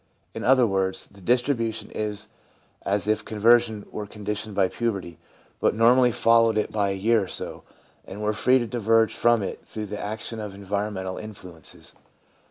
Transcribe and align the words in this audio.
In 0.33 0.43
other 0.43 0.65
words, 0.65 1.05
the 1.05 1.21
distribution 1.21 1.91
is 1.91 2.21
much 2.83 2.91
as 2.91 3.07
if 3.07 3.23
conversion 3.23 3.85
were 3.91 4.07
conditioned 4.07 4.55
by 4.55 4.67
puberty, 4.67 5.19
but 5.59 5.75
normally 5.75 6.11
followed 6.11 6.57
it 6.57 6.71
by 6.71 6.89
a 6.89 6.95
year 6.95 7.21
or 7.25 7.27
so, 7.27 7.61
and 8.07 8.19
were 8.23 8.33
free 8.33 8.57
to 8.57 8.65
diverge 8.65 9.13
from 9.13 9.43
it 9.43 9.63
through 9.63 9.85
the 9.85 9.99
action 10.01 10.39
of 10.39 10.55
environ 10.55 10.95
mental 10.95 11.19
influences. 11.19 11.93